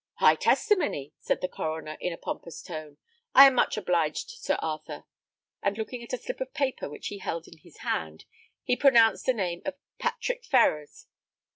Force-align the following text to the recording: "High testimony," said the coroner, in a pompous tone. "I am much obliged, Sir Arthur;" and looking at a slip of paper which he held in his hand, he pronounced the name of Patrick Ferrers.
"High 0.15 0.33
testimony," 0.33 1.13
said 1.19 1.41
the 1.41 1.47
coroner, 1.47 1.95
in 2.01 2.11
a 2.11 2.17
pompous 2.17 2.63
tone. 2.63 2.97
"I 3.35 3.45
am 3.45 3.53
much 3.53 3.77
obliged, 3.77 4.31
Sir 4.31 4.57
Arthur;" 4.59 5.03
and 5.61 5.77
looking 5.77 6.01
at 6.01 6.11
a 6.11 6.17
slip 6.17 6.41
of 6.41 6.55
paper 6.55 6.89
which 6.89 7.09
he 7.09 7.19
held 7.19 7.47
in 7.47 7.59
his 7.59 7.77
hand, 7.85 8.25
he 8.63 8.75
pronounced 8.75 9.27
the 9.27 9.33
name 9.35 9.61
of 9.63 9.75
Patrick 9.99 10.43
Ferrers. 10.43 11.05